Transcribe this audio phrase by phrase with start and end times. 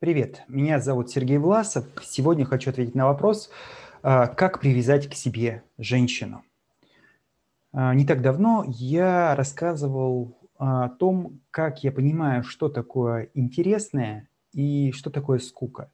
[0.00, 1.84] Привет, меня зовут Сергей Власов.
[2.04, 3.50] Сегодня хочу ответить на вопрос,
[4.00, 6.44] а, как привязать к себе женщину.
[7.72, 14.92] А, не так давно я рассказывал о том, как я понимаю, что такое интересное и
[14.92, 15.90] что такое скука.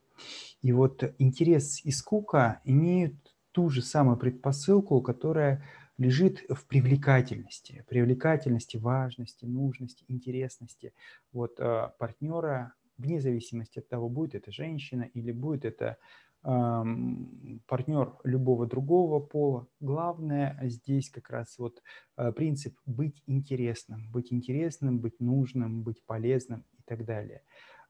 [0.61, 3.14] И вот интерес и скука имеют
[3.52, 5.64] ту же самую предпосылку, которая
[5.96, 10.93] лежит в привлекательности, привлекательности, важности, нужности, интересности
[11.32, 15.98] вот, а, партнера вне зависимости от того, будет это женщина или будет это
[16.45, 19.66] партнер любого другого пола.
[19.80, 21.83] Главное здесь как раз вот
[22.19, 27.45] э, принцип быть интересным, быть интересным, быть нужным, быть полезным и так далее.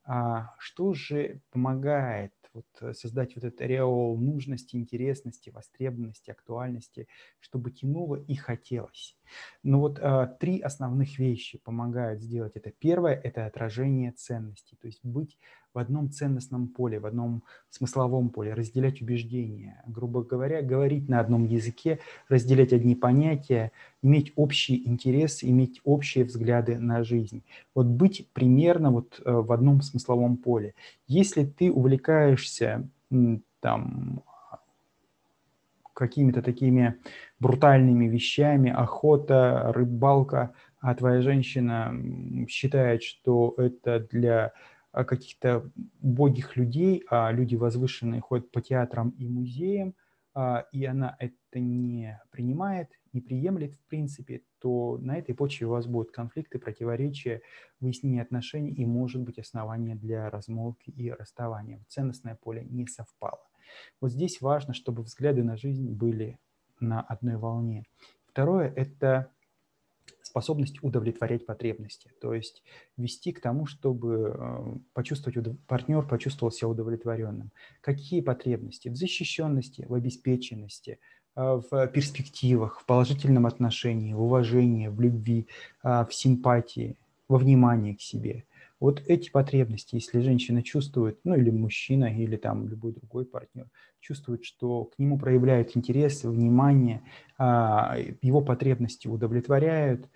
[0.05, 7.09] А что же помогает вот э, создать вот этот ореол нужности, интересности, востребованности, актуальности,
[7.41, 9.19] чтобы тянуло и хотелось.
[9.63, 12.71] Ну вот а, три основных вещи помогают сделать это.
[12.71, 15.39] Первое– это отражение ценностей, то есть быть
[15.75, 21.47] в одном ценностном поле, в одном смысловом поле, разделять убеждения, грубо говоря, говорить на одном
[21.47, 27.43] языке, разделять одни понятия, иметь общий интерес, иметь общие взгляды на жизнь.
[27.75, 30.75] Вот быть примерно вот э, в одном смысловом поле.
[31.09, 32.89] Если ты увлекаешься
[33.61, 34.23] там
[35.95, 36.97] какими-то такими
[37.39, 41.95] брутальными вещами, охота, рыбалка, а твоя женщина
[42.49, 44.53] считает, что это для
[44.93, 45.71] а, каких-то
[46.03, 49.95] убогих людей, а люди возвышенные ходят по театрам и музеям,
[50.35, 55.71] а, и она это не принимает, не приемлет в принципе, то на этой почве у
[55.71, 57.43] вас будут конфликты, противоречия,
[57.81, 61.85] выяснение отношений и, может быть, основания для размолвки и расставания.
[61.89, 63.41] Ценностное поле не совпало.
[64.01, 66.39] Вот здесь важно, чтобы взгляды на жизнь были
[66.81, 67.85] на одной волне.
[68.27, 69.31] Второе– это
[70.23, 72.63] способность удовлетворять потребности, то есть
[72.97, 77.53] вести к тому, чтобы э, почувствовать, партнер почувствовал себя удовлетворенным.
[77.81, 78.89] Какие потребности?
[78.89, 80.99] В защищенности, в обеспеченности,
[81.37, 85.47] э, в перспективах, в положительном отношении, в уважении, в любви,
[85.85, 86.97] э, в симпатии,
[87.29, 88.45] во внимании к себе–
[88.85, 93.67] вот эти потребности, если женщина чувствует, ну или мужчина, или там любой другой партнер,
[94.01, 97.01] чувствует, что к нему проявляют интерес, внимание,
[97.39, 100.07] а, его потребности удовлетворяют,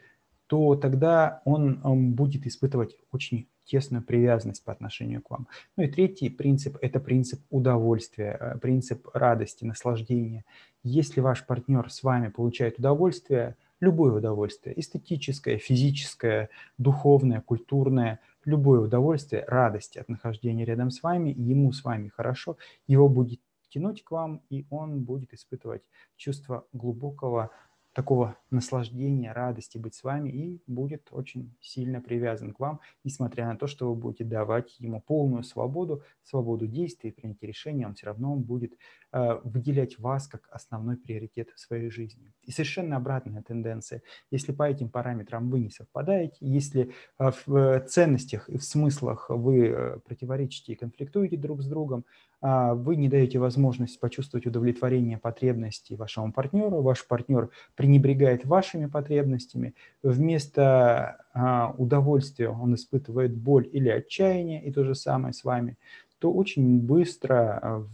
[0.49, 5.49] то тогда он, он будет испытывать очень тесную привязанность по отношению к вам.
[5.79, 10.45] Ну и третий принцип– это принцип удовольствия, э, принцип радости, наслаждения.
[10.83, 19.45] Если ваш партнер с вами получает удовольствие, любое удовольствие, эстетическое, физическое, духовное, культурное, любое удовольствие,
[19.47, 24.43] радость от нахождения рядом с вами, ему с вами хорошо, его будет тянуть к вам,
[24.49, 25.83] и он будет испытывать
[26.17, 27.51] чувство глубокого
[27.99, 33.57] такого наслаждения, радости быть с вами и будет очень сильно привязан к вам, несмотря на
[33.57, 38.37] то, что вы будете давать ему полную свободу, свободу действий, принятия решения, он все равно
[38.37, 38.75] будет
[39.13, 42.33] э, выделять вас как основной приоритет в своей жизни.
[42.45, 44.03] И совершенно обратная тенденция.
[44.31, 49.67] Если по этим параметрам вы не совпадаете, если э, в ценностях и в смыслах вы
[49.67, 52.05] э, противоречите и конфликтуете друг с другом,
[52.41, 61.25] вы не даете возможность почувствовать удовлетворение потребностей вашему партнеру, ваш партнер пренебрегает вашими потребностями, вместо
[61.35, 65.77] а, удовольствия он испытывает боль или отчаяние, и то же самое с вами,
[66.21, 67.85] то очень быстро а,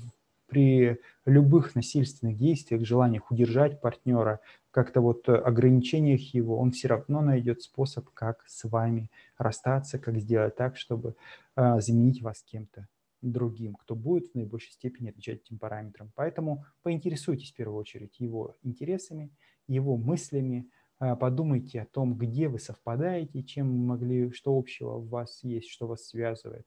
[0.47, 4.41] при любых насильственных действиях, желаниях удержать партнера,
[4.71, 10.55] как-то вот ограничениях его, он все равно найдет способ, как с вами расстаться, как сделать
[10.55, 11.15] так, чтобы
[11.56, 12.88] заменить вас кем-то
[13.33, 16.12] другим, кто будет в наибольшей степени отвечать этим параметрам.
[16.15, 19.31] Поэтому поинтересуйтесь в первую очередь его интересами,
[19.67, 20.69] его мыслями,
[20.99, 25.87] а, подумайте о том, где вы совпадаете, чем могли, что общего у вас есть, что
[25.87, 26.67] вас связывает.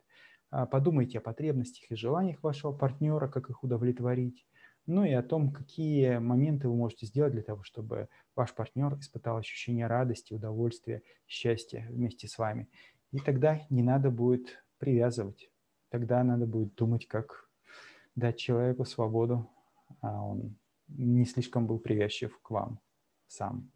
[0.49, 4.45] А, подумайте о потребностях и желаниях вашего партнера, как их удовлетворить.
[4.85, 9.37] Ну и о том, какие моменты вы можете сделать для того, чтобы ваш партнер испытал
[9.37, 12.69] ощущение радости, удовольствия, счастья вместе с вами.
[13.11, 15.49] И тогда не надо будет привязывать
[15.89, 17.49] тогда надо будет думать, как
[18.15, 19.49] дать человеку свободу,
[20.01, 20.57] а он
[20.87, 22.79] не слишком был привязчив к вам
[23.27, 23.71] сам.